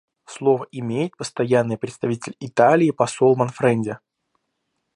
Слово 0.25 0.65
имеет 0.71 1.15
Постоянный 1.15 1.77
представитель 1.77 2.35
Италии 2.39 2.89
посол 2.89 3.35
Манфреди. 3.35 3.97